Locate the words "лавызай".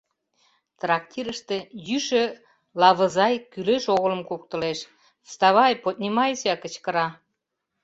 2.81-3.35